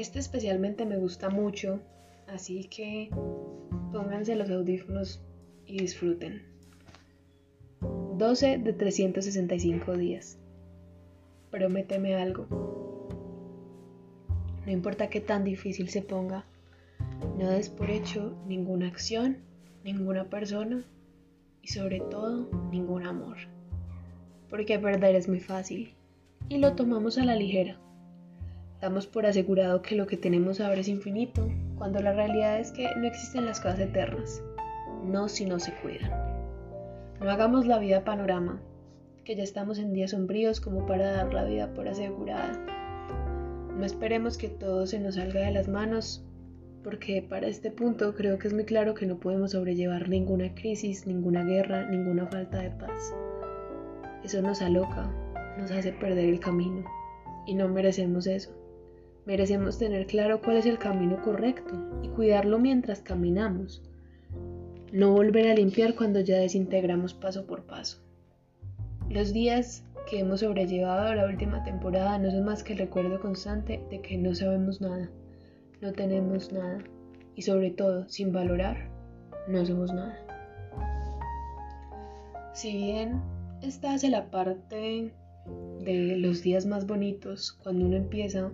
[0.00, 1.78] Este especialmente me gusta mucho,
[2.26, 3.10] así que
[3.92, 5.22] pónganse los audífonos
[5.66, 6.42] y disfruten.
[8.16, 10.38] 12 de 365 días.
[11.50, 12.46] Prométeme algo.
[14.64, 16.46] No importa qué tan difícil se ponga,
[17.38, 19.36] no des por hecho ninguna acción,
[19.84, 20.82] ninguna persona
[21.60, 23.36] y sobre todo ningún amor.
[24.48, 25.92] Porque perder es muy fácil
[26.48, 27.78] y lo tomamos a la ligera.
[28.80, 32.88] Damos por asegurado que lo que tenemos ahora es infinito, cuando la realidad es que
[32.96, 34.42] no existen las cosas eternas,
[35.04, 36.10] no si no se cuidan.
[37.20, 38.58] No hagamos la vida panorama,
[39.24, 42.52] que ya estamos en días sombríos como para dar la vida por asegurada.
[43.76, 46.24] No esperemos que todo se nos salga de las manos
[46.82, 51.06] porque para este punto creo que es muy claro que no podemos sobrellevar ninguna crisis,
[51.06, 53.14] ninguna guerra, ninguna falta de paz.
[54.24, 55.10] Eso nos aloca,
[55.58, 56.84] nos hace perder el camino
[57.46, 58.50] y no merecemos eso.
[59.26, 63.82] Merecemos tener claro cuál es el camino correcto y cuidarlo mientras caminamos.
[64.92, 67.98] No volver a limpiar cuando ya desintegramos paso por paso.
[69.08, 73.80] Los días que hemos sobrellevado la última temporada no son más que el recuerdo constante
[73.90, 75.10] de que no sabemos nada
[75.80, 76.78] no tenemos nada
[77.34, 78.90] y sobre todo sin valorar,
[79.48, 80.18] no somos nada.
[82.52, 83.20] Si bien
[83.62, 85.14] esta hace la parte
[85.80, 88.52] de los días más bonitos cuando uno empieza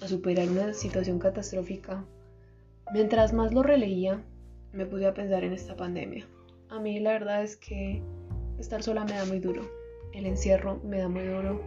[0.00, 2.04] a superar una situación catastrófica,
[2.92, 4.22] mientras más lo releía,
[4.72, 6.26] me puse a pensar en esta pandemia.
[6.68, 8.02] A mí la verdad es que
[8.58, 9.62] estar sola me da muy duro,
[10.12, 11.62] el encierro me da muy duro,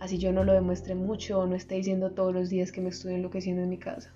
[0.00, 2.88] así yo no lo demuestre mucho o no esté diciendo todos los días que me
[2.88, 4.12] estoy enloqueciendo en mi casa.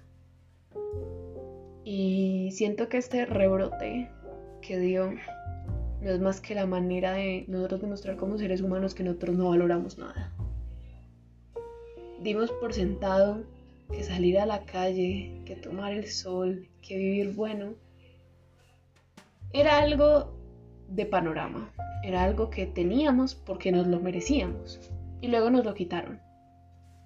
[1.85, 4.09] Y siento que este rebrote
[4.61, 5.13] que dio
[6.01, 9.51] no es más que la manera de nosotros demostrar como seres humanos que nosotros no
[9.51, 10.33] valoramos nada.
[12.23, 13.45] Dimos por sentado
[13.91, 17.75] que salir a la calle, que tomar el sol, que vivir bueno,
[19.53, 20.33] era algo
[20.89, 21.73] de panorama,
[22.05, 24.81] era algo que teníamos porque nos lo merecíamos
[25.21, 26.21] y luego nos lo quitaron.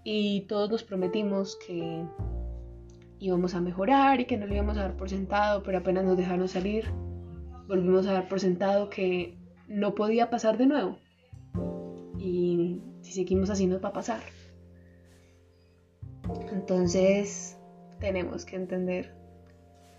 [0.04, 2.04] Y todos nos prometimos que
[3.18, 6.16] íbamos a mejorar y que no lo íbamos a dar por sentado, pero apenas nos
[6.16, 6.84] dejaron salir,
[7.66, 9.36] volvimos a dar por sentado que
[9.66, 10.98] no podía pasar de nuevo.
[12.18, 14.20] Y si seguimos así nos va a pasar.
[16.52, 17.58] Entonces
[18.00, 19.14] tenemos que entender,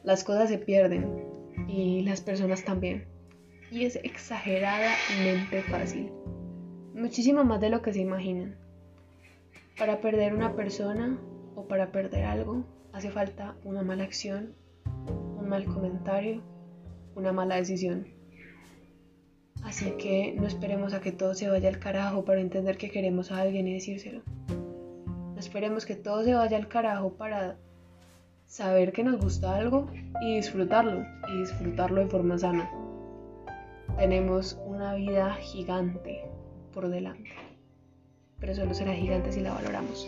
[0.03, 1.25] las cosas se pierden
[1.67, 3.05] y las personas también.
[3.71, 6.11] Y es exageradamente fácil.
[6.93, 8.55] Muchísimo más de lo que se imaginan.
[9.77, 11.19] Para perder una persona
[11.55, 14.55] o para perder algo, hace falta una mala acción,
[15.39, 16.41] un mal comentario,
[17.15, 18.07] una mala decisión.
[19.63, 23.31] Así que no esperemos a que todo se vaya al carajo para entender que queremos
[23.31, 24.21] a alguien y decírselo.
[25.47, 27.55] Esperemos que todo se vaya al carajo para
[28.47, 29.89] saber que nos gusta algo
[30.21, 32.69] y disfrutarlo, y disfrutarlo de forma sana.
[33.97, 36.29] Tenemos una vida gigante
[36.73, 37.31] por delante,
[38.41, 40.05] pero solo será gigante si la valoramos.